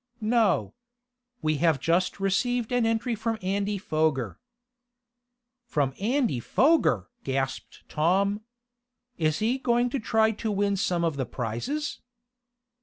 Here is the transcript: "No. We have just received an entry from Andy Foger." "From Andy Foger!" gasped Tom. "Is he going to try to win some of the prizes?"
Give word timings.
"No. 0.23 0.73
We 1.43 1.57
have 1.57 1.79
just 1.79 2.19
received 2.19 2.71
an 2.71 2.87
entry 2.87 3.13
from 3.13 3.37
Andy 3.43 3.77
Foger." 3.77 4.39
"From 5.67 5.93
Andy 5.99 6.39
Foger!" 6.39 7.09
gasped 7.23 7.87
Tom. 7.87 8.41
"Is 9.19 9.37
he 9.37 9.59
going 9.59 9.91
to 9.91 9.99
try 9.99 10.31
to 10.31 10.51
win 10.51 10.75
some 10.75 11.03
of 11.03 11.17
the 11.17 11.27
prizes?" 11.27 12.01